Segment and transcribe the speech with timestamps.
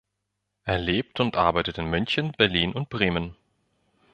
[0.63, 3.35] Er lebt und arbeitet in München, Berlin und Bremen.